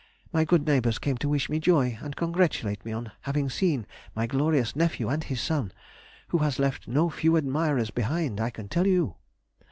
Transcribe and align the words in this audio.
My 0.33 0.45
good 0.45 0.65
neighbours 0.65 0.97
came 0.97 1.17
to 1.17 1.29
wish 1.29 1.47
me 1.47 1.59
joy, 1.59 1.99
and 2.01 2.15
congratulate 2.15 2.83
me 2.83 2.91
on 2.91 3.11
having 3.21 3.51
seen 3.51 3.85
my 4.15 4.25
glorious 4.25 4.75
nephew 4.75 5.09
and 5.09 5.23
his 5.23 5.39
son 5.41 5.71
(who 6.29 6.39
has 6.39 6.57
left 6.57 6.87
no 6.87 7.11
few 7.11 7.35
admirers 7.37 7.91
behind, 7.91 8.39
I 8.41 8.49
can 8.49 8.67
tell 8.67 8.87
you). 8.87 9.17